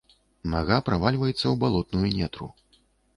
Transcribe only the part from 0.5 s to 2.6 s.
Нага правальваецца ў балотную нетру.